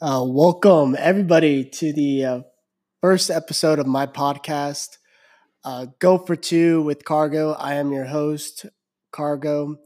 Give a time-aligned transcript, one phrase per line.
[0.00, 2.40] Uh, welcome, everybody, to the uh,
[3.00, 4.98] first episode of my podcast,
[5.64, 7.52] uh, Go for Two with Cargo.
[7.52, 8.66] I am your host,
[9.10, 9.80] Cargo.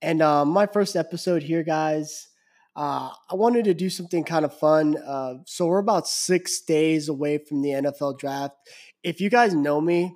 [0.00, 2.28] And uh, my first episode here, guys,
[2.74, 4.96] uh, I wanted to do something kind of fun.
[4.96, 8.56] Uh, so, we're about six days away from the NFL draft.
[9.02, 10.14] If you guys know me,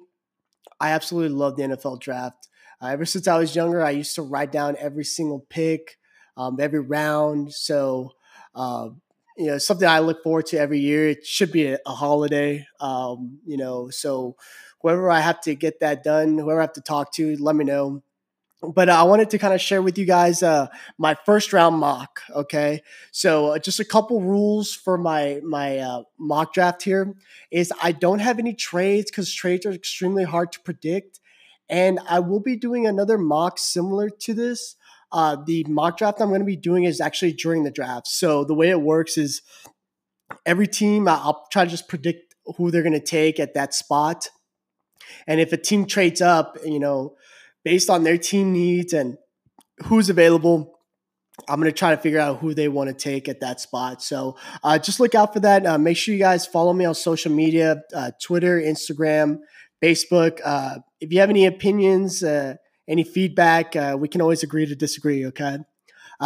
[0.80, 2.48] I absolutely love the NFL draft.
[2.82, 5.98] Uh, ever since I was younger, I used to write down every single pick,
[6.36, 7.52] um, every round.
[7.52, 8.12] So,
[8.54, 8.90] uh,
[9.36, 11.08] you know something I look forward to every year.
[11.10, 13.90] It should be a, a holiday, um, you know.
[13.90, 14.36] So
[14.82, 17.64] whoever I have to get that done, whoever I have to talk to, let me
[17.64, 18.02] know.
[18.72, 20.68] But I wanted to kind of share with you guys uh,
[20.98, 22.20] my first round mock.
[22.34, 27.14] Okay, so uh, just a couple rules for my my uh, mock draft here
[27.50, 31.20] is I don't have any trades because trades are extremely hard to predict,
[31.68, 34.76] and I will be doing another mock similar to this
[35.14, 38.08] uh, the mock draft I'm going to be doing is actually during the draft.
[38.08, 39.42] So the way it works is
[40.44, 44.28] every team, I'll try to just predict who they're going to take at that spot.
[45.28, 47.14] And if a team trades up, you know,
[47.64, 49.16] based on their team needs and
[49.84, 50.78] who's available,
[51.48, 54.02] I'm going to try to figure out who they want to take at that spot.
[54.02, 55.66] So uh, just look out for that.
[55.66, 59.38] Uh, make sure you guys follow me on social media uh, Twitter, Instagram,
[59.82, 60.40] Facebook.
[60.44, 62.54] Uh, if you have any opinions, uh,
[62.86, 63.74] any feedback.
[63.74, 65.26] Uh, we can always agree to disagree.
[65.26, 65.58] Okay.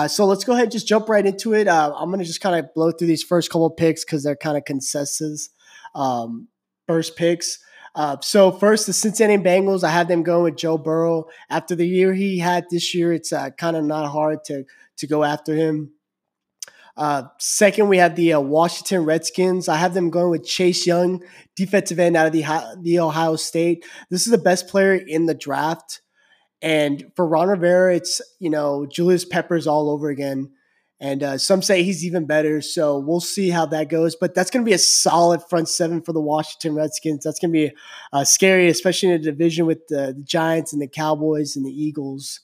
[0.06, 1.66] So let's go ahead and just jump right into it.
[1.66, 4.56] I'm going to just kind of blow through these first couple picks because they're kind
[4.56, 5.50] of consensus
[5.96, 6.46] um,
[6.86, 7.58] first picks.
[7.98, 9.82] Uh, so first, the Cincinnati Bengals.
[9.82, 11.24] I have them going with Joe Burrow.
[11.50, 14.64] After the year he had this year, it's uh, kind of not hard to
[14.98, 15.90] to go after him.
[16.96, 19.68] Uh, second, we have the uh, Washington Redskins.
[19.68, 21.24] I have them going with Chase Young,
[21.56, 22.44] defensive end out of the,
[22.82, 23.84] the Ohio State.
[24.10, 26.00] This is the best player in the draft.
[26.62, 30.50] And for Ron Rivera, it's, you know, Julius Peppers all over again.
[31.00, 32.60] And uh, some say he's even better.
[32.60, 34.16] So we'll see how that goes.
[34.16, 37.22] But that's going to be a solid front seven for the Washington Redskins.
[37.22, 37.76] That's going to be
[38.12, 41.70] uh, scary, especially in a division with the, the, Giants and the Cowboys and the
[41.70, 42.40] Eagles.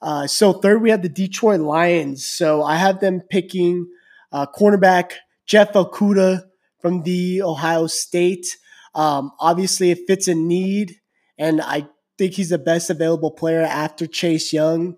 [0.00, 2.24] Uh, so third, we have the Detroit Lions.
[2.24, 3.88] So I have them picking
[4.30, 5.12] uh, cornerback
[5.46, 6.44] Jeff Okudah
[6.80, 8.56] from the Ohio State.
[8.94, 11.00] Um, obviously, it fits a need.
[11.38, 14.96] And I think he's the best available player after Chase Young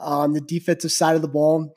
[0.00, 1.74] on the defensive side of the ball.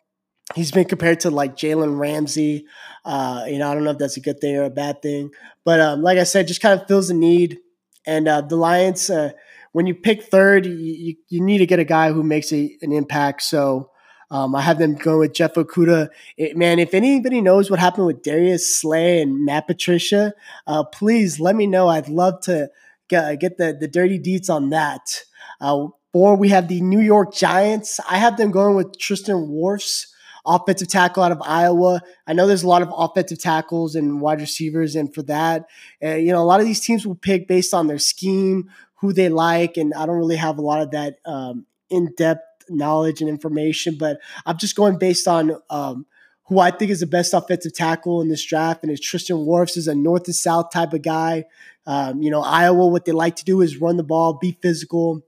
[0.56, 2.66] He's been compared to like Jalen Ramsey.
[3.06, 5.31] Uh, you know, I don't know if that's a good thing or a bad thing,
[5.66, 7.59] but um, like I said, just kind of fills the need.
[8.06, 9.31] And uh, the Lions, uh,
[9.72, 12.91] when you pick third, you, you, need to get a guy who makes a, an
[12.91, 13.44] impact.
[13.44, 13.91] So
[14.29, 16.09] um, I have them going with Jeff Okudah.
[16.38, 20.34] It, man, if anybody knows what happened with Darius Slay and Matt Patricia,
[20.67, 21.88] uh, please let me know.
[21.88, 22.69] I'd love to
[23.07, 25.23] get, get the, the dirty deets on that.
[25.59, 28.00] Uh, four, we have the New York Giants.
[28.09, 30.07] I have them going with Tristan Wirfs,
[30.46, 32.02] offensive tackle out of Iowa.
[32.28, 35.66] I know there's a lot of offensive tackles and wide receivers, and for that,
[36.03, 39.13] uh, you know, a lot of these teams will pick based on their scheme, who
[39.13, 43.22] they like, and I don't really have a lot of that um, in depth knowledge
[43.22, 46.06] and information, but I'm just going based on um,
[46.46, 49.78] who I think is the best offensive tackle in this draft, and it's Tristan Wirfs
[49.78, 51.46] is a north to south type of guy.
[51.85, 55.25] Um, you know, Iowa, what they like to do is run the ball, be physical.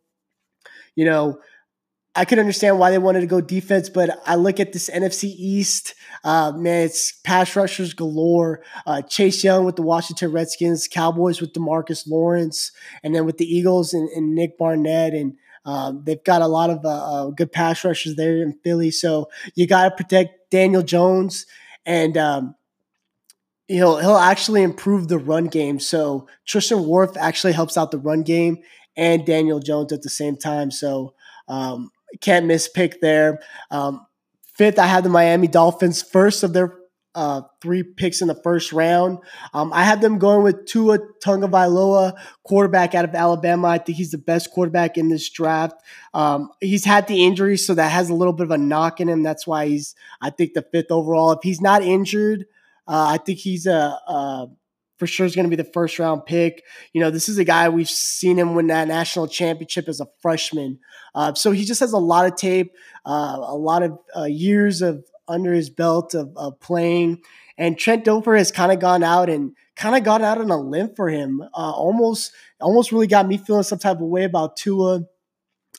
[0.96, 1.40] You know,
[2.16, 5.34] I could understand why they wanted to go defense, but I look at this NFC
[5.36, 8.62] East, uh, man, it's pass rushers galore.
[8.86, 13.46] Uh, Chase Young with the Washington Redskins, Cowboys with Demarcus Lawrence, and then with the
[13.46, 17.52] Eagles and, and Nick Barnett and um, they've got a lot of uh, uh, good
[17.52, 21.46] pass rushers there in Philly, so you got to protect Daniel Jones,
[21.86, 22.56] and um,
[23.68, 25.80] he'll he'll actually improve the run game.
[25.80, 28.58] So Tristan Wirfs actually helps out the run game
[28.98, 30.70] and Daniel Jones at the same time.
[30.70, 31.14] So
[31.48, 31.92] um,
[32.22, 33.40] can't miss pick there.
[33.72, 34.06] Um,
[34.56, 36.78] fifth, I have the Miami Dolphins, first of their
[37.16, 39.20] uh, three picks in the first round.
[39.54, 43.68] Um, I have them going with Tua Tagovailoa, quarterback out of Alabama.
[43.68, 45.76] I think he's the best quarterback in this draft.
[46.14, 49.10] Um, he's had the injury, so that has a little bit of a knock in
[49.10, 49.24] him.
[49.24, 51.32] That's why he's, I think, the fifth overall.
[51.34, 52.46] If he's not injured,
[52.88, 54.48] uh, I think he's a, a
[55.04, 56.64] for sure is going to be the first round pick.
[56.94, 60.08] You know, this is a guy we've seen him win that national championship as a
[60.22, 60.80] freshman.
[61.14, 62.72] Uh, so he just has a lot of tape,
[63.06, 67.22] uh, a lot of uh, years of under his belt of, of playing.
[67.58, 70.58] And Trent Dilfer has kind of gone out and kind of gone out on a
[70.58, 71.42] limb for him.
[71.42, 75.02] Uh, almost, almost really got me feeling some type of way about Tua.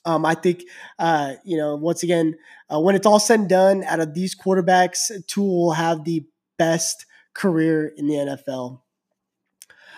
[0.05, 0.65] Um, I think,
[0.99, 2.37] uh, you know, once again,
[2.71, 6.27] uh, when it's all said and done, out of these quarterbacks, Tua will have the
[6.59, 8.84] best career in the NFL.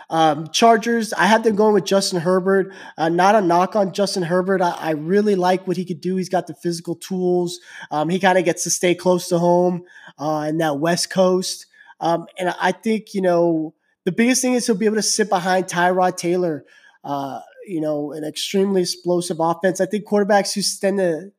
[0.08, 2.72] Um, Chargers, I have them going with Justin Herbert.
[2.96, 4.60] Uh, not a knock on Justin Herbert.
[4.60, 6.16] I, I, really like what he could do.
[6.16, 7.58] He's got the physical tools.
[7.90, 9.82] Um, he kind of gets to stay close to home
[10.18, 11.66] uh, in that West Coast.
[11.98, 13.74] Um, and I think, you know,
[14.04, 16.64] the biggest thing is he'll be able to sit behind Tyrod Taylor,
[17.02, 19.80] uh, you know, an extremely explosive offense.
[19.80, 21.32] I think quarterbacks who tend to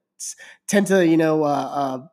[0.68, 2.08] tend to, you know, uh, uh,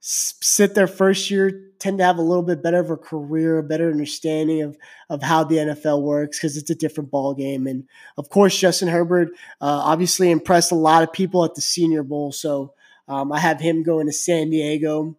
[0.00, 3.62] sit their first year tend to have a little bit better of a career, a
[3.62, 4.78] better understanding of
[5.10, 7.66] of how the NFL works because it's a different ball game.
[7.66, 7.84] And
[8.16, 9.28] of course, Justin Herbert
[9.60, 12.32] uh, obviously impressed a lot of people at the Senior Bowl.
[12.32, 12.72] So
[13.06, 15.18] um, I have him going to San Diego.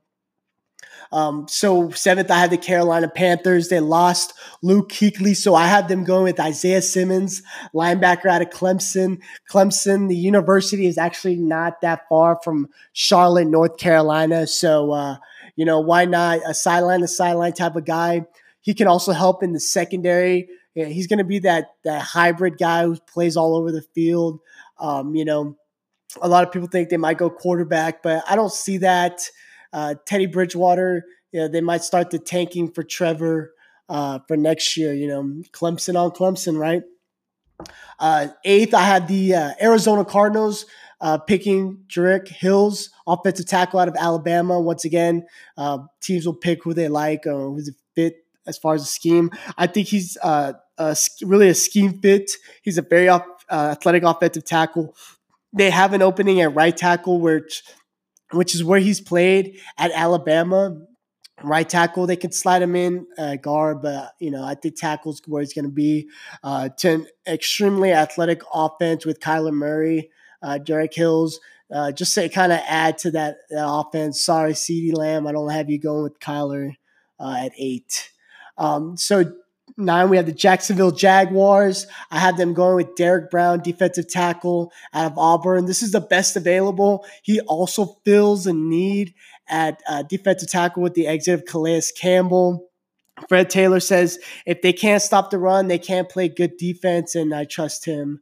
[1.12, 3.70] Um, so seventh, I had the Carolina Panthers.
[3.70, 4.34] They lost
[4.64, 7.44] Luke Kuechly, so I had them going with Isaiah Simmons,
[7.76, 9.22] linebacker out of Clemson.
[9.48, 14.48] Clemson, the university is actually not that far from Charlotte, North Carolina.
[14.48, 15.18] So uh,
[15.56, 18.26] you know why not a sideline to sideline type of guy.
[18.62, 20.50] He can also help in the secondary.
[20.74, 24.40] Yeah, he's going to be that that hybrid guy who plays all over the field.
[24.80, 25.58] Um, you know,
[26.22, 29.22] a lot of people think they might go quarterback, but I don't see that.
[29.72, 33.54] Uh, Teddy Bridgewater, you know, they might start the tanking for Trevor
[33.90, 34.94] uh, for next year.
[34.94, 36.84] You know, Clemson on Clemson, right?
[38.00, 40.66] Uh, eighth, I had the uh, Arizona Cardinals
[41.06, 44.60] uh, picking Jedrick Wills, offensive tackle out of Alabama.
[44.60, 48.74] Once again, uh, teams will pick who they like or who's a fit as far
[48.74, 49.30] as the scheme.
[49.56, 52.32] I think he's uh, a, really a scheme fit.
[52.64, 53.20] He's a very uh,
[53.52, 54.96] athletic offensive tackle.
[55.54, 57.62] They have an opening at right tackle, which
[58.32, 60.76] which is where he's played at Alabama.
[61.44, 65.22] Right tackle, they can slide him in uh, guard, but you know I think tackles
[65.28, 66.10] where he's going to be.
[66.44, 70.10] Uh, to an extremely athletic offense with Kyler Murray,
[70.46, 71.40] uh, Jedrick Wills,
[71.74, 74.22] uh, just to kind of add to that, that, offense.
[74.22, 76.76] Sorry, CeeDee Lamb, I don't have you going with Kyler
[77.20, 78.12] uh, at eight.
[78.58, 79.34] Um, so
[79.76, 81.88] nine, we have the Jacksonville Jaguars.
[82.12, 85.66] I have them going with Derrick Brown, defensive tackle out of Auburn.
[85.66, 87.06] This is the best available.
[87.24, 89.16] He also fills a need
[89.48, 92.70] at uh, defensive tackle with the exit of Calais Campbell.
[93.30, 97.34] Fred Taylor says if they can't stop the run, they can't play good defense, and
[97.34, 98.22] I trust him.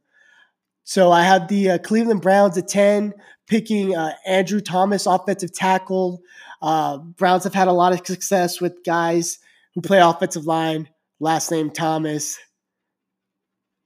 [0.84, 3.14] So I have the uh, Cleveland Browns at 10,
[3.46, 6.20] picking uh, Andrew Thomas, offensive tackle.
[6.60, 9.38] Uh, Browns have had a lot of success with guys
[9.74, 10.88] who play offensive line
[11.20, 12.38] last name Thomas.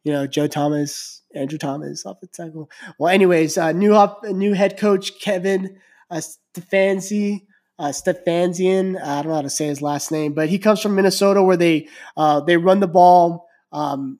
[0.04, 2.70] You know, Joe Thomas, Andrew Thomas, offensive tackle.
[2.98, 5.78] Well, anyways, uh, new up, new head coach Kevin
[6.10, 6.20] uh,
[6.56, 7.46] Stefanski,
[7.78, 8.96] uh, Stefansian.
[8.96, 11.56] I don't know how to say his last name, but he comes from Minnesota, where
[11.56, 13.48] they uh, they run the ball.
[13.72, 14.18] Um,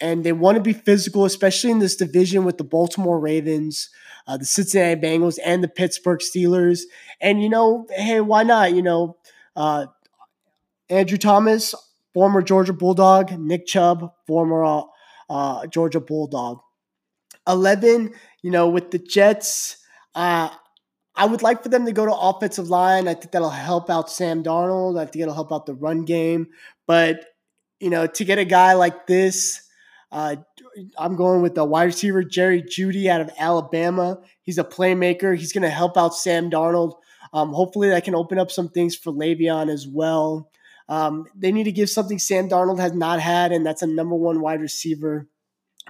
[0.00, 3.90] and they want to be physical, especially in this division with the Baltimore Ravens,
[4.26, 6.82] uh, the Cincinnati Bengals, and the Pittsburgh Steelers.
[7.20, 8.72] And you know, hey, why not?
[8.74, 9.16] You know,
[9.56, 9.86] uh,
[10.88, 11.74] Andrew Thomas,
[12.14, 14.84] former Georgia Bulldog, Nick Chubb, former
[15.28, 16.60] uh, Georgia Bulldog.
[17.46, 18.12] 11,
[18.42, 19.78] you know, with the Jets,
[20.14, 20.50] uh,
[21.14, 23.08] I would like for them to go to offensive line.
[23.08, 24.98] I think that'll help out Sam Darnold.
[24.98, 26.48] I think it'll help out the run game.
[26.86, 27.24] But,
[27.78, 29.62] you know, to get a guy like this,
[30.12, 30.36] uh,
[30.98, 34.20] I'm going with the wide receiver Jerry Jeudy out of Alabama.
[34.42, 35.36] He's a playmaker.
[35.36, 36.94] He's going to help out Sam Darnold.
[37.32, 40.50] Um, hopefully, that can open up some things for Le'Veon as well.
[40.88, 44.16] Um, they need to give something Sam Darnold has not had, and that's a number
[44.16, 45.28] one wide receiver.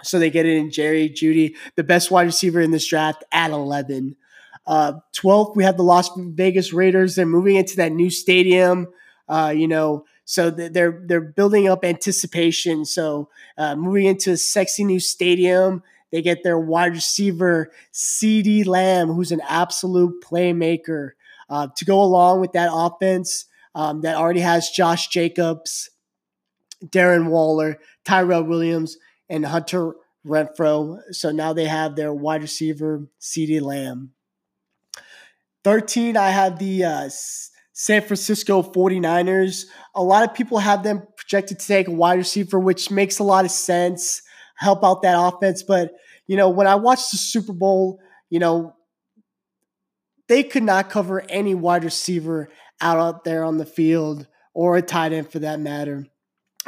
[0.03, 3.51] So they get it in Jerry Jeudy, the best wide receiver in this draft at
[3.51, 4.15] 11.
[4.67, 7.15] Uh, 12th, we have the Las Vegas Raiders.
[7.15, 8.87] They're moving into that new stadium.
[9.27, 12.85] Uh, you know, so they're they're building up anticipation.
[12.85, 19.09] So uh, moving into a sexy new stadium, they get their wide receiver CeeDee Lamb,
[19.09, 21.11] who's an absolute playmaker,
[21.49, 25.89] uh, to go along with that offense um, that already has Josh Jacobs,
[26.85, 28.97] Darren Waller, Tyrell Williams,
[29.29, 30.99] and Hunter Renfrow.
[31.11, 34.11] So now they have their wide receiver, CeeDee Lamb.
[35.63, 37.09] 13, I have the uh,
[37.81, 39.65] San Francisco 49ers.
[39.95, 43.23] A lot of people have them projected to take a wide receiver, which makes a
[43.23, 44.21] lot of sense,
[44.55, 45.63] help out that offense.
[45.63, 45.91] But,
[46.27, 48.75] you know, when I watched the Super Bowl, you know,
[50.27, 52.49] they could not cover any wide receiver
[52.81, 56.05] out, out there on the field or a tight end for that matter.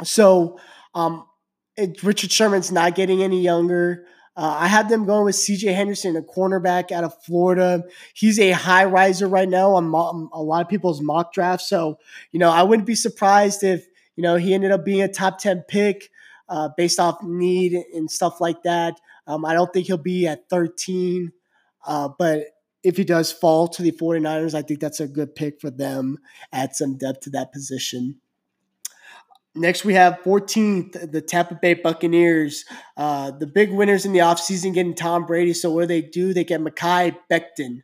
[0.02, 0.58] So
[0.96, 1.28] um,
[1.76, 4.04] it, Richard Sherman's not getting any younger.
[4.36, 7.84] Uh, I had them going with CJ Henderson, a cornerback out of Florida.
[8.14, 11.68] He's a high riser right now on mo- a lot of people's mock drafts.
[11.68, 11.98] So,
[12.32, 13.86] you know, I wouldn't be surprised if,
[14.16, 16.10] you know, he ended up being a top 10 pick
[16.48, 19.00] uh, based off need and stuff like that.
[19.26, 21.32] Um, I don't think he'll be at 13.
[21.86, 22.46] Uh, but
[22.82, 26.18] if he does fall to the 49ers, I think that's a good pick for them.
[26.52, 28.20] Add some depth to that position.
[29.56, 32.64] Next, we have 14th, the Tampa Bay Buccaneers.
[32.96, 35.54] Uh, the big winners in the offseason getting Tom Brady.
[35.54, 36.34] So, what do they do?
[36.34, 37.82] They get Mekhi Becton,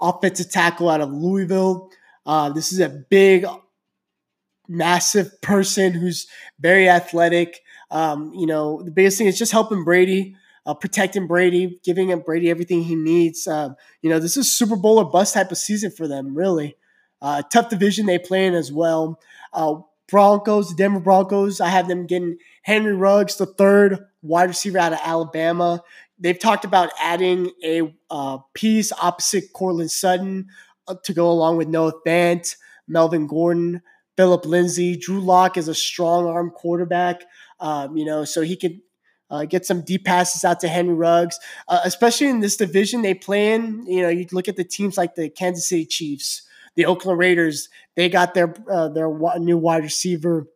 [0.00, 1.90] offensive tackle out of Louisville.
[2.24, 3.44] Uh, this is a big,
[4.68, 6.26] massive person who's
[6.58, 7.60] very athletic.
[7.90, 12.20] Um, you know, the biggest thing is just helping Brady, uh, protecting Brady, giving him
[12.20, 13.46] Brady everything he needs.
[13.46, 16.76] Uh, you know, this is Super Bowl or bust type of season for them, really.
[17.20, 19.20] Uh, tough division they play in as well.
[20.08, 24.92] Broncos, the Denver Broncos, I have them getting Henry Ruggs, the third wide receiver out
[24.92, 25.82] of Alabama.
[26.18, 30.48] They've talked about adding a uh, piece opposite Courtland Sutton
[30.86, 32.54] uh, to go along with Noah Fant,
[32.86, 33.82] Melvin Gordon,
[34.16, 34.96] Philip Lindsay.
[34.96, 37.22] Drew Lock is a strong arm quarterback,
[37.60, 38.82] um, you know, so he can
[39.30, 43.14] uh, get some deep passes out to Henry Ruggs, uh, especially in this division they
[43.14, 43.84] play in.
[43.86, 46.42] You know, you look at the teams like the Kansas City Chiefs,
[46.76, 47.68] the Oakland Raiders.
[47.96, 50.46] They got their uh, their new wide receiver.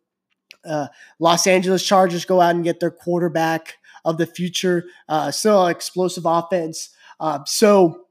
[0.64, 0.88] Uh,
[1.20, 4.84] Los Angeles Chargers go out and get their quarterback of the future.
[5.08, 6.90] Uh, still explosive offense.
[7.20, 8.06] Uh, so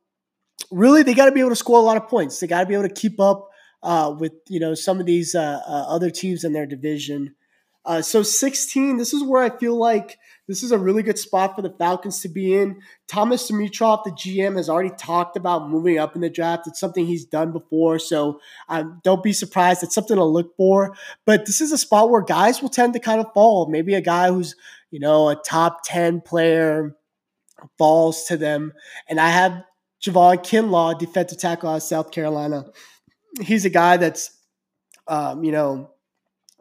[0.72, 2.40] really, they got to be able to score a lot of points.
[2.40, 3.50] They got to be able to keep up
[3.84, 7.36] uh, with you know some of these uh, uh, other teams in their division.
[7.86, 11.56] Uh, so 16, this is where I feel like this is a really good spot
[11.56, 12.82] for the Falcons to be in.
[13.08, 16.68] Thomas Dimitroff, the GM, has already talked about moving up in the draft.
[16.68, 18.40] It's something he's done before, so
[18.70, 19.82] um, don't be surprised.
[19.84, 20.96] It's something to look for.
[21.26, 23.68] But this is a spot where guys will tend to kind of fall.
[23.70, 24.56] Maybe a guy who's
[24.92, 26.96] you know a top 10 player
[27.78, 28.74] falls to them,
[29.10, 29.64] and I have
[30.06, 32.66] Javon Kinlaw, defensive tackle out of South Carolina
[33.42, 34.32] he's a guy that's,
[35.08, 35.92] um, you know,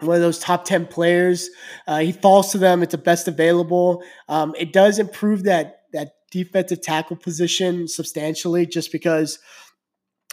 [0.00, 1.50] one of those top 10 players.
[1.86, 2.82] Uh, he falls to them.
[2.82, 4.02] It's the best available.
[4.28, 9.38] Um, it does improve that, that defensive tackle position substantially just because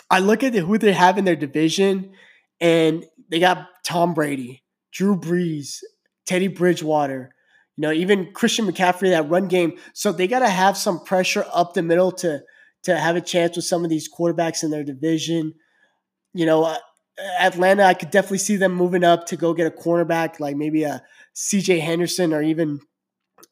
[0.09, 2.13] I look at who they have in their division
[2.59, 5.77] and they got Tom Brady, Drew Brees,
[6.25, 7.33] Teddy Bridgewater,
[7.77, 9.77] you know, even Christian McCaffrey, that run game.
[9.93, 12.41] So they got to have some pressure up the middle to,
[12.83, 15.53] to have a chance with some of these quarterbacks in their division
[16.33, 16.77] you know, uh,
[17.39, 20.83] Atlanta, I could definitely see them moving up to go get a cornerback, like maybe
[20.83, 21.79] a C.J.
[21.79, 22.79] Henderson, or even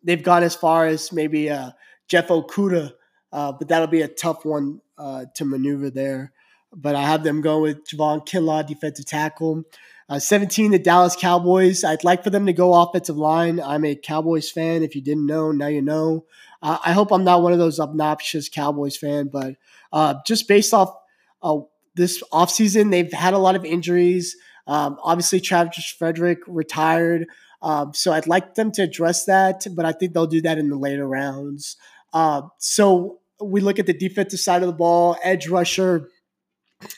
[0.04, 1.76] they've gone as far as maybe a
[2.08, 2.92] Jeff Okudah,
[3.32, 6.34] uh, but that'll be a tough one uh, to maneuver there.
[6.74, 9.64] But I have them going with Javon Kinlaw, defensive tackle.
[10.08, 11.84] Uh, 17, the Dallas Cowboys.
[11.84, 13.60] I'd like for them to go offensive line.
[13.60, 14.82] I'm a Cowboys fan.
[14.82, 16.26] If you didn't know, now you know.
[16.62, 19.56] Uh, I hope I'm not one of those obnoxious Cowboys fan, but
[19.94, 20.94] uh, just based off
[21.42, 21.60] uh,
[21.96, 24.36] this offseason, they've had a lot of injuries.
[24.68, 27.28] Um, obviously, Travis Frederick retired.
[27.62, 30.70] Um, so I'd like them to address that, but I think they'll do that in
[30.70, 31.76] the later rounds.
[32.14, 36.10] Uh, so we look at the defensive side of the ball, edge rusher.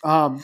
[0.03, 0.43] Um,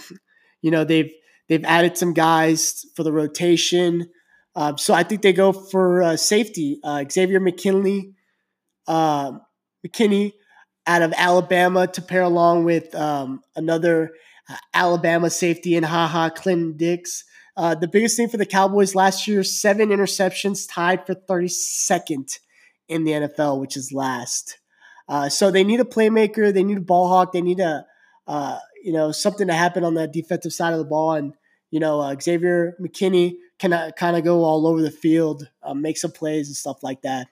[0.61, 1.11] you know they've
[1.47, 4.09] they've added some guys for the rotation.
[4.55, 6.79] Uh, so I think they go for uh, safety.
[6.83, 8.15] Uh, Xavier McKinley,
[8.87, 9.33] uh,
[9.85, 10.33] McKinney
[10.87, 14.11] out of Alabama to pair along with um, another
[14.73, 17.23] Alabama safety and Ha Ha Clinton-Dix.
[17.55, 22.39] Uh, the biggest thing for the Cowboys last year, seven interceptions, tied for 32nd
[22.87, 24.59] in the NFL, which is last.
[25.09, 27.85] Uh, so they need a playmaker, they need a ball hawk, they need a
[28.27, 31.33] uh, you know something to happen on the defensive side of the ball, and
[31.71, 35.73] you know uh, Xavier McKinney can uh, kind of go all over the field, uh,
[35.73, 37.27] make some plays and stuff like that.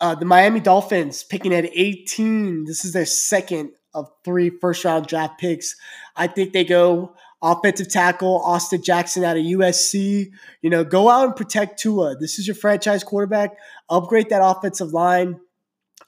[0.00, 2.64] the Miami Dolphins picking at 18.
[2.64, 5.76] This is their second of three first round draft picks.
[6.16, 10.30] I think they go offensive tackle Austin Jackson out of USC.
[10.62, 12.16] You know, go out and protect Tua.
[12.16, 13.56] This is your franchise quarterback.
[13.88, 15.40] Upgrade that offensive line.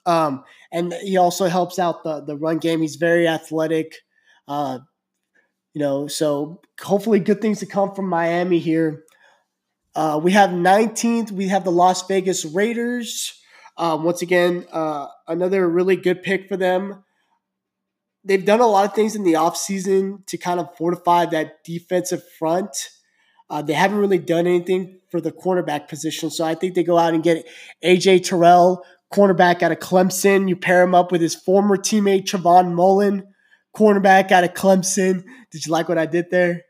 [0.05, 2.81] Um, and he also helps out the the run game.
[2.81, 3.95] He's very athletic.
[4.47, 4.79] Uh,
[5.73, 9.03] you know, so hopefully good things to come from Miami here.
[9.95, 11.31] Uh, we have 19th.
[11.31, 13.39] We have the Las Vegas Raiders.
[13.77, 17.03] Um, once again, uh, another really good pick for them
[18.27, 22.21] they've done a lot of things in the offseason to kind of fortify that defensive
[22.37, 22.69] front.
[23.49, 26.29] Uh, they haven't really done anything for the cornerback position.
[26.29, 27.47] So I think they go out and get
[27.83, 30.49] AJ Terrell, cornerback out of Clemson.
[30.49, 33.23] You pair him up with his former teammate Trayvon Mullen,
[33.75, 35.23] cornerback out of Clemson.
[35.51, 36.63] Did you like what I did there?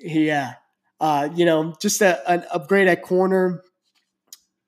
[0.00, 0.54] Yeah.
[0.98, 3.62] Uh, you know, just a, an upgrade at corner.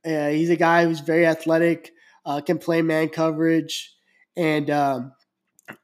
[0.05, 1.93] Uh, he's a guy who's very athletic,
[2.27, 3.95] uh, can play man coverage,
[4.37, 5.13] and um,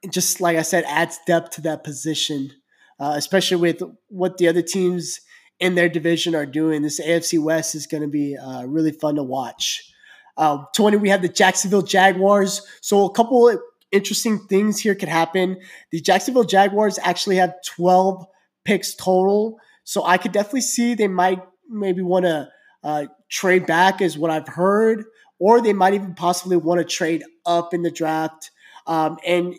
[0.09, 2.51] just like I said, adds depth to that position,
[2.99, 5.19] uh, especially with what the other teams
[5.59, 6.81] in their division are doing.
[6.81, 9.91] This AFC West is going to be uh, really fun to watch.
[10.37, 12.61] Uh, 20, we have the Jacksonville Jaguars.
[12.81, 13.57] So a couple
[13.91, 15.57] interesting things here could happen.
[15.91, 18.25] The Jacksonville Jaguars actually have 12
[18.65, 19.59] picks total.
[19.83, 22.49] So I could definitely see they might maybe want to
[22.83, 25.05] uh, trade back, is what I've heard,
[25.39, 28.51] or they might even possibly want to trade up in the draft.
[28.87, 29.55] Um, and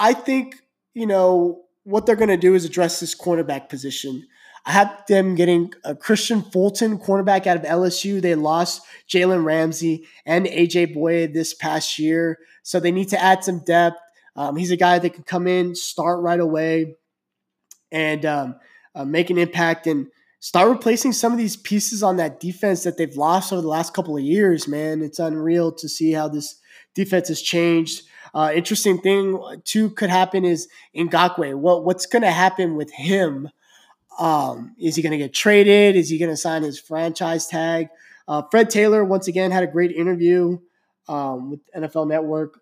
[0.00, 0.56] I think,
[0.94, 4.26] you know, what they're going to do is address this cornerback position.
[4.66, 8.20] I have them getting a Kristian Fulton, cornerback out of LSU.
[8.20, 13.44] They lost Jalen Ramsey and AJ Bouye this past year, so they need to add
[13.44, 13.98] some depth.
[14.36, 16.96] Um, he's a guy that can come in, start right away,
[17.90, 18.56] and um,
[18.94, 20.06] uh, make an impact and
[20.40, 23.94] start replacing some of these pieces on that defense that they've lost over the last
[23.94, 24.68] couple of years.
[24.68, 26.58] Man, it's unreal to see how this
[26.94, 28.02] defense has changed.
[28.34, 31.54] Uh, interesting thing too could happen is Ngakoue.
[31.54, 33.48] What what's going to happen with him?
[34.18, 35.96] Um, is he going to get traded?
[35.96, 37.88] Is he going to sign his franchise tag?
[38.28, 40.58] Uh, Fred Taylor once again had a great interview
[41.08, 42.60] um, with NFL Network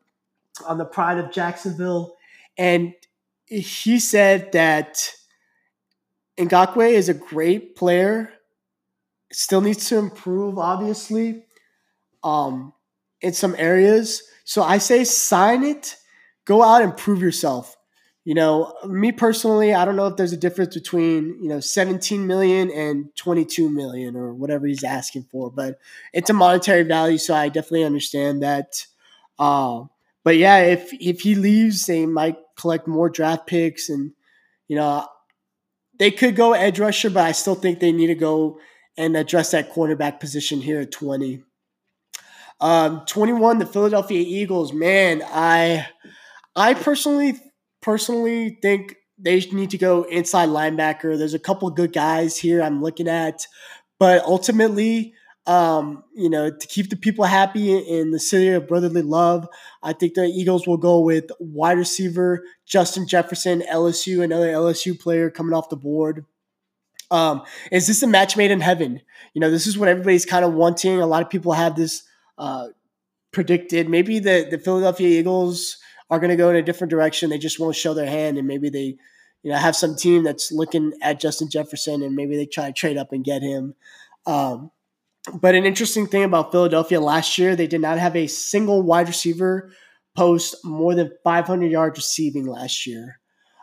[0.66, 2.16] on the Pride of Jacksonville,
[2.56, 2.94] and
[3.46, 5.12] he said that
[6.38, 8.32] Ngakoue is a great player.
[9.32, 11.44] Still needs to improve, obviously,
[12.22, 12.72] um,
[13.20, 14.22] in some areas.
[14.44, 15.96] So I say sign it,
[16.44, 17.76] go out and prove yourself.
[18.24, 22.26] You know, me personally, I don't know if there's a difference between, you know, 17
[22.26, 25.78] million and 22 million or whatever he's asking for, but
[26.12, 27.16] it's a monetary value.
[27.16, 28.84] So I definitely understand that.
[29.38, 29.84] Uh,
[30.24, 34.12] but yeah, if, if he leaves, they might collect more draft picks and,
[34.66, 35.06] you know,
[35.98, 38.58] they could go edge rusher, but I still think they need to go
[38.98, 41.44] and address that cornerback position here at 20.
[42.60, 44.72] Um, 21, the Philadelphia Eagles.
[44.72, 45.86] Man, I
[46.56, 47.38] I personally
[47.80, 51.16] personally think they need to go inside linebacker.
[51.16, 53.46] There's a couple good guys here I'm looking at,
[53.98, 55.14] but ultimately,
[55.46, 59.48] um, you know, to keep the people happy in the city of brotherly love,
[59.82, 65.30] I think the Eagles will go with wide receiver Justin Jefferson, LSU, another LSU player
[65.30, 66.26] coming off the board.
[67.10, 69.00] Um, is this a match made in heaven?
[69.32, 71.00] You know, this is what everybody's kind of wanting.
[71.00, 72.02] A lot of people have this
[72.38, 72.68] uh,
[73.32, 73.88] predicted.
[73.88, 75.76] Maybe the the Philadelphia Eagles
[76.10, 77.30] are going to go in a different direction.
[77.30, 78.96] They just won't show their hand, and maybe they,
[79.42, 82.72] you know, have some team that's looking at Justin Jefferson, and maybe they try to
[82.72, 83.74] trade up and get him.
[84.26, 84.70] Um,
[85.34, 89.08] but an interesting thing about Philadelphia last year, they did not have a single wide
[89.08, 89.72] receiver
[90.16, 93.20] post more than 500 yards receiving last year.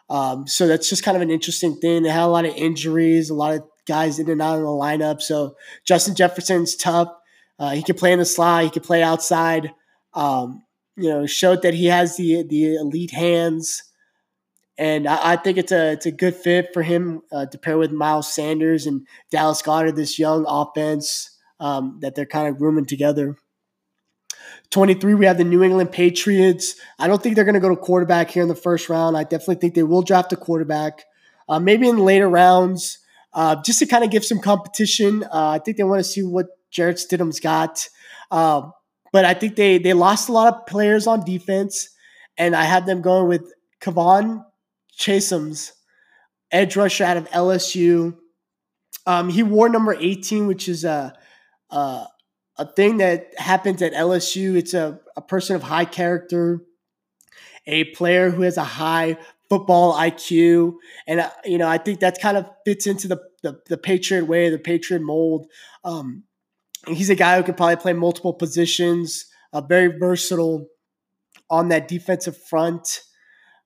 [0.10, 2.04] Um, so that's just kind of an interesting thing.
[2.04, 4.68] They had a lot of injuries, a lot of guys in and out of the
[4.68, 5.22] lineup.
[5.22, 7.10] So Justin Jefferson's tough.
[7.58, 8.64] Uh, he can play in the slot.
[8.64, 9.72] He can play outside.
[10.14, 10.64] Um,
[10.98, 13.84] you know, showed that he has the the elite hands,
[14.78, 17.78] and I, I think it's a it's a good fit for him uh, to pair
[17.78, 19.96] with Miles Sanders and Dallas Goedert.
[19.96, 23.38] This young offense um, that they're kind of grooming together.
[24.72, 26.76] 23, we have the New England Patriots.
[27.00, 29.16] I don't think they're going to go to quarterback here in the first round.
[29.16, 31.06] I definitely think they will draft a quarterback,
[31.48, 33.00] uh, maybe in later rounds,
[33.34, 35.24] uh, just to kind of give some competition.
[35.24, 37.88] Uh, I think they want to see what Jarrett Stidham's got.
[38.32, 38.74] Um,
[39.14, 41.90] but I think they they lost a lot of players on defense,
[42.38, 44.44] and I had them going with K'Lavon
[44.98, 45.72] Chaisson,
[46.52, 48.18] edge rusher out of LSU.
[49.06, 51.14] Um, he wore number 18, which is a,
[51.70, 52.08] a,
[52.58, 54.56] a thing that happens at LSU.
[54.56, 56.62] It's a, a person of high character,
[57.68, 59.18] a player who has a high
[59.50, 60.74] football IQ,
[61.08, 64.26] and uh, you know I think that kind of fits into the the, the Patriot
[64.26, 65.48] way, the Patriot mold.
[65.84, 66.24] Um,
[66.88, 70.68] he's a guy who can probably play multiple positions, uh, very versatile
[71.50, 73.02] on that defensive front.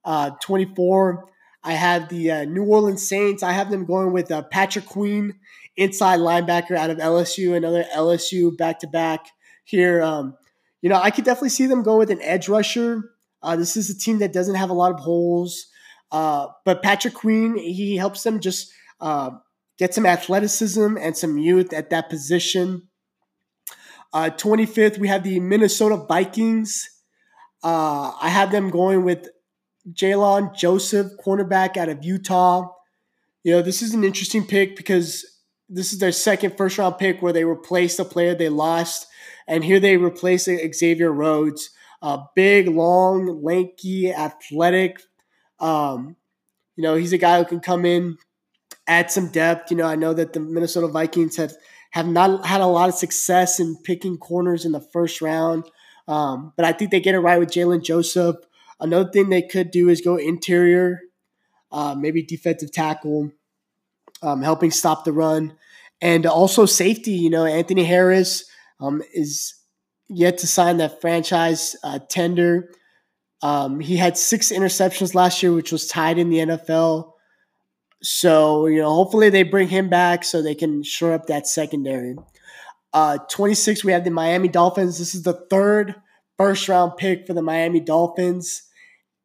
[0.05, 1.27] Uh, 24,
[1.63, 3.43] I have the uh, New Orleans Saints.
[3.43, 5.33] I have them going with uh, Patrick Queen,
[5.77, 9.27] inside linebacker out of LSU, another LSU back to back
[9.63, 10.01] here.
[10.01, 10.35] Um,
[10.81, 13.11] you know, I could definitely see them go with an edge rusher.
[13.41, 15.67] Uh, this is a team that doesn't have a lot of holes,
[16.11, 18.71] uh, but Patrick Queen, he helps them just
[19.79, 22.88] get some athleticism and some youth at that position.
[24.11, 26.89] Uh, 25th, we have the Minnesota Vikings.
[27.63, 29.29] Uh, I have them going with
[29.91, 32.67] Jalon Joseph, cornerback out of Utah.
[33.43, 35.25] You know, this is an interesting pick because
[35.69, 39.07] this is their second first round pick where they replaced a player they lost.
[39.47, 41.69] And here they replace Xavier Rhodes,
[42.01, 45.01] a big, long, lanky, athletic.
[45.59, 46.15] Um,
[46.75, 48.17] you know, he's a guy who can come in,
[48.87, 49.71] add some depth.
[49.71, 51.53] You know, I know that the Minnesota Vikings have
[51.91, 55.65] have not had a lot of success in picking corners in the first round.
[56.07, 58.37] Um, but I think they get it right with Jalen Joseph.
[58.79, 61.01] Another thing they could do is go interior,
[61.71, 63.31] uh, maybe defensive tackle,
[64.21, 65.55] um, helping stop the run,
[66.01, 67.11] and also safety.
[67.11, 68.49] You know, Anthony Harris
[68.79, 69.55] um, is
[70.07, 72.71] yet to sign that franchise uh, tender.
[73.41, 77.13] Um, he had six interceptions last year, which was tied in the NFL.
[78.01, 82.15] So, you know, hopefully they bring him back so they can shore up that secondary.
[82.93, 84.97] Uh, 26, we have the Miami Dolphins.
[84.97, 85.95] This is the third
[86.37, 88.63] first round pick for the Miami Dolphins.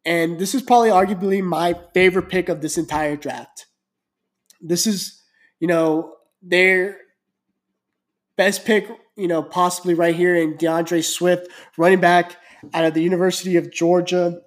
[0.05, 3.67] And this is probably arguably my favorite pick of this entire draft.
[4.61, 5.23] This is,
[5.61, 6.99] you know, their
[8.37, 12.37] best pick, you know, possibly right here in D'Andre Swift, running back
[12.75, 14.41] out of the University of Georgia.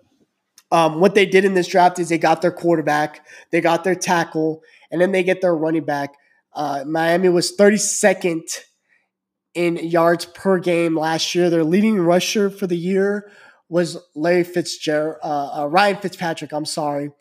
[0.72, 3.96] Um, what they did in this draft is they got their quarterback, they got their
[3.96, 6.16] tackle, and then they get their running back.
[6.54, 8.42] Uh, Miami was 32nd
[9.54, 11.50] in yards per game last year.
[11.50, 13.32] Their leading rusher for the year
[13.70, 16.52] was Larry Fitzgerald, uh, uh, Ryan Fitzpatrick.
[16.54, 17.12] I'm sorry.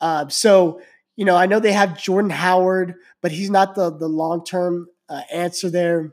[0.00, 0.80] Uh, so
[1.16, 4.88] you know, I know they have Jordan Howard, but he's not the the long term
[5.08, 6.12] uh, answer there.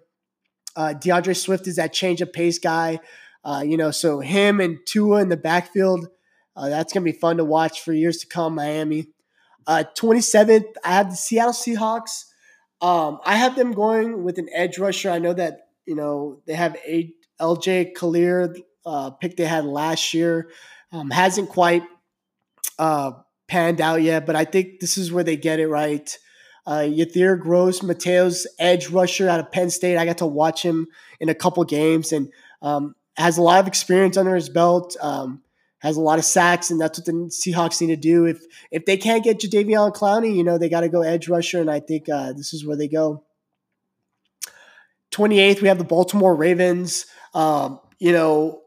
[0.75, 2.99] Uh, D'Andre Swift is that change of pace guy.
[3.45, 6.07] You know, so him and Tua in the backfield,
[6.55, 8.55] uh, that's gonna be fun to watch for years to come.
[8.55, 9.07] Miami,
[9.67, 10.65] uh, 27th.
[10.83, 12.25] I have the Seattle Seahawks.
[12.81, 15.09] Um, I have them going with an edge rusher.
[15.09, 20.13] I know that you know they have a LJ Collier uh, pick they had last
[20.13, 20.49] year.
[20.91, 21.83] Um, hasn't quite
[22.77, 23.11] uh,
[23.47, 26.17] panned out yet, but I think this is where they get it right.
[26.65, 29.97] Uh, Yetur Gross-Matos edge rusher out of Penn State.
[29.97, 30.87] I got to watch him
[31.19, 34.95] in a couple games and um, has a lot of experience under his belt.
[35.01, 35.42] Um,
[35.83, 38.25] has a lot of sacks, and that's what the Seahawks need to do.
[38.25, 38.41] If
[38.71, 41.69] if they can't get Jadeveon Clowney, you know they got to go edge rusher, and
[41.69, 43.25] I think uh, this is where they go.
[45.11, 47.05] 28th, we have the Baltimore Ravens.
[47.35, 48.61] Um, you know,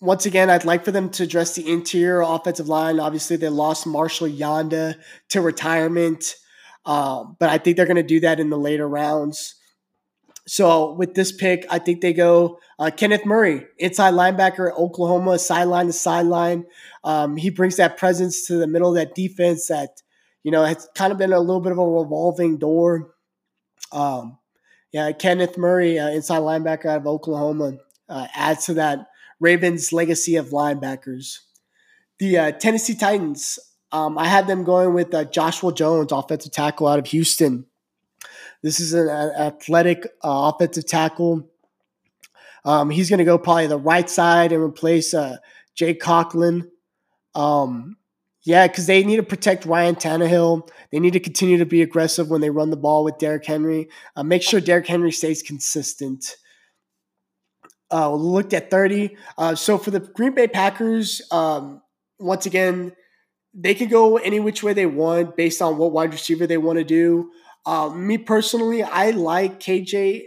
[0.00, 2.98] once again, I'd like for them to address the interior offensive line.
[2.98, 4.96] Obviously, they lost Marshall Yanda
[5.28, 6.34] to retirement,
[6.86, 9.54] um, but I think they're going to do that in the later rounds.
[10.46, 15.38] So with this pick, I think they go uh, Kenneth Murray, inside linebacker at Oklahoma,
[15.38, 16.66] sideline to sideline.
[17.02, 20.02] Um, he brings that presence to the middle of that defense that
[20.42, 23.14] you know has kind of been a little bit of a revolving door.
[23.92, 24.38] Um,
[24.92, 27.78] yeah, Kenneth Murray, uh, inside linebacker out of Oklahoma,
[28.08, 29.06] uh, adds to that
[29.40, 31.38] Ravens' legacy of linebackers.
[32.18, 33.58] The uh, Tennessee Titans,
[33.92, 37.66] um, I had them going with uh, Joshua Jones, offensive tackle out of Houston.
[38.64, 41.50] This is an athletic uh, offensive tackle.
[42.64, 45.36] Um, he's going to go probably the right side and replace uh,
[45.74, 46.70] Jack Conklin.
[47.34, 47.98] Um,
[48.42, 50.70] yeah, because they need to protect Ryan Tannehill.
[50.90, 53.90] They need to continue to be aggressive when they run the ball with Derrick Henry.
[54.16, 56.36] Uh, make sure Derrick Henry stays consistent
[57.92, 59.14] uh, looked at 30.
[59.36, 61.82] Uh, so for the Green Bay Packers, um,
[62.18, 62.92] once again,
[63.52, 66.78] they can go any which way they want based on what wide receiver they want
[66.78, 67.30] to do.
[67.66, 70.26] Uh, me personally, I like KJ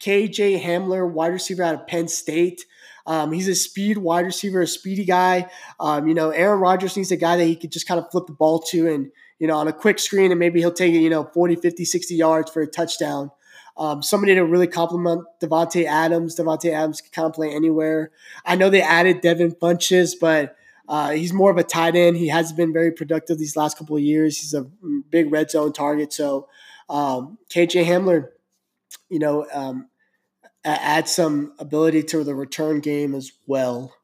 [0.00, 2.64] KJ Hamler, wide receiver out of Penn State.
[3.06, 5.50] Um, he's a speed wide receiver, a speedy guy.
[5.80, 8.26] Um, you know, Aaron Rodgers needs a guy that he could just kind of flip
[8.26, 10.98] the ball to and, you know, on a quick screen and maybe he'll take it,
[10.98, 13.30] you know, 40, 50, 60 yards for a touchdown.
[13.78, 16.36] Um, somebody to really compliment Davante Adams.
[16.36, 18.10] Davante Adams can kind of play anywhere.
[18.44, 20.54] I know they added Devin Funchess, but
[20.88, 22.16] uh, he's more of a tight end.
[22.16, 24.38] He has been very productive these last couple of years.
[24.38, 24.64] He's a
[25.10, 26.12] big red zone target.
[26.12, 26.48] So
[26.88, 28.28] um, KJ Hamler,
[29.08, 29.88] you know, um,
[30.64, 33.94] adds some ability to the return game as well.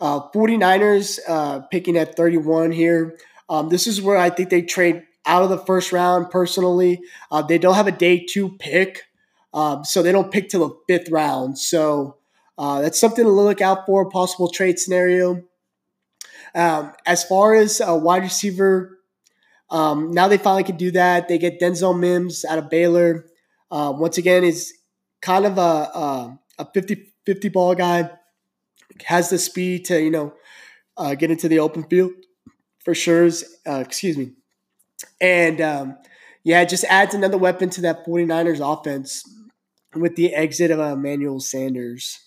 [0.00, 3.18] Uh, 49ers uh, picking at 31 here.
[3.48, 7.00] Um, this is where I think they trade out of the first round personally.
[7.30, 9.02] Uh, they don't have a day two pick,
[9.52, 11.58] um, so they don't pick till the fifth round.
[11.58, 12.18] So
[12.58, 15.42] uh, that's something to look out for, possible trade scenario.
[16.54, 18.93] Um, as far as a wide receiver,
[19.74, 21.26] um, now they finally can do that.
[21.26, 23.26] They get Denzel Mims out of Baylor.
[23.72, 24.72] Uh, once again, is
[25.20, 28.08] kind of a, a, a 50 50 ball guy,
[29.04, 30.32] has the speed to, you know,
[30.96, 32.12] uh, get into the open field
[32.84, 33.28] for sure.
[33.66, 34.30] Uh, excuse me.
[35.20, 35.98] And um,
[36.44, 39.28] yeah, it just adds another weapon to that 49ers offense
[39.96, 42.20] with the exit of Emmanuel Sanders.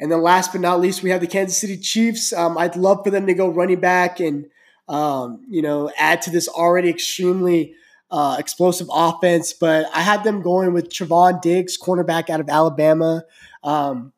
[0.00, 2.32] And then last but not least, we have the Kansas City Chiefs.
[2.32, 4.46] Um, I'd love for them to go running back and,
[4.90, 7.74] um, you know, add to this already extremely
[8.10, 9.52] uh, explosive offense.
[9.52, 13.24] But I had them going with Trevon Diggs, cornerback out of Alabama.
[13.62, 14.12] Um,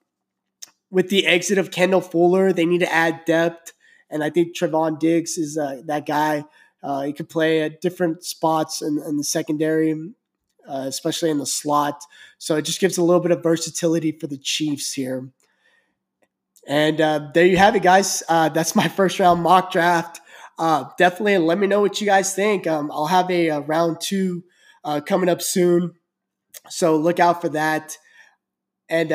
[0.90, 3.74] with the exit of Kendall Fuller, they need to add depth.
[4.08, 6.44] And I think Trevon Diggs is uh, that guy
[6.82, 9.92] uh, he could play at different spots in, in the secondary,
[10.66, 12.02] uh, especially in the slot.
[12.38, 15.28] So it just gives a little bit of versatility for the Chiefs here.
[16.66, 18.22] And uh, there you have it, guys.
[18.28, 20.21] Uh, that's my first round mock draft.
[20.58, 22.66] Uh, definitely let me know what you guys think.
[22.66, 24.44] Um, I'll have a, a round two
[24.84, 25.94] uh, coming up soon.
[26.68, 27.96] So look out for that.
[28.88, 29.10] And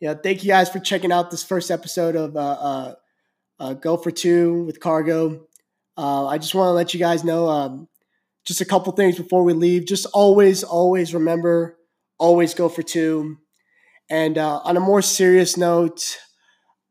[0.00, 4.64] you know, thank you guys for checking out this first episode of Go for Two
[4.64, 5.46] with Cargo.
[5.96, 7.88] Uh, I just want to let you guys know um,
[8.44, 9.86] just a couple things before we leave.
[9.86, 11.78] Just always, always remember,
[12.18, 13.38] always go for two.
[14.10, 16.18] And uh, on a more serious note,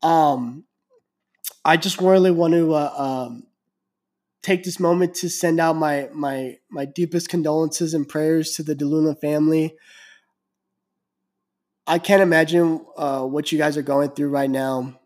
[0.02, 0.64] um,
[1.64, 3.44] I just really want to uh, um,
[4.44, 8.76] take this moment to send out my my my deepest condolences and prayers to the
[8.76, 9.74] DeLuna family.
[11.86, 15.00] I can't imagine uh, what you guys are going through right now.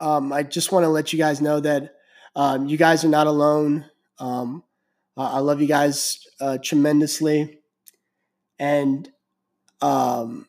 [0.00, 1.94] Um, I just want to let you guys know that
[2.34, 3.84] um, you guys are not alone.
[4.18, 4.64] Um,
[5.16, 7.60] I love you guys uh, tremendously,
[8.58, 9.08] and
[9.80, 10.48] um,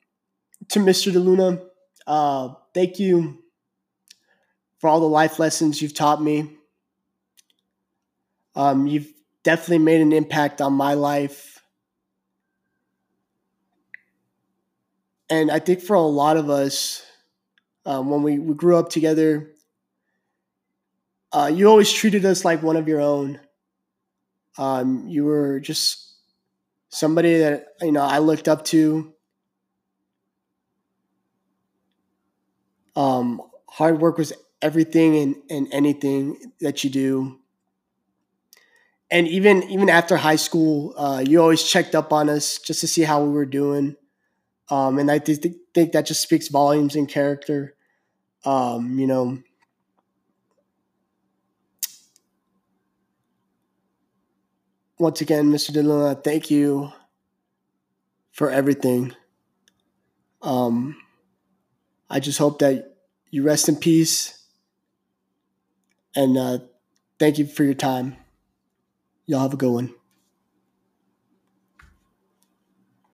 [0.70, 1.12] to Mr.
[1.12, 1.62] DeLuna,
[2.08, 3.44] uh, thank you
[4.80, 6.58] for all the life lessons you've taught me.
[8.56, 9.12] Um, you've
[9.44, 11.62] definitely made an impact on my life.
[15.30, 17.04] And I think for a lot of us,
[17.86, 19.52] um, when we, we grew up together,
[21.32, 23.40] uh, you always treated us like one of your own.
[24.58, 26.16] Um, you were just
[26.90, 29.14] somebody that you know I looked up to.
[32.96, 37.40] Um, hard work was everything and, and anything that you do.
[39.12, 42.88] And even even after high school, uh, you always checked up on us just to
[42.88, 43.96] see how we were doing.
[44.70, 47.76] Um, and I th- think that just speaks volumes in character.
[48.46, 49.40] Um, you know,
[54.98, 55.72] once again, Mr.
[55.72, 56.92] DeLuna, thank you
[58.32, 59.16] for everything.
[60.42, 60.96] Um,
[62.10, 62.96] I just hope that
[63.30, 64.44] you rest in peace.
[66.16, 66.60] And uh,
[67.20, 68.16] thank you for your time.
[69.28, 69.94] Y'all have a good one.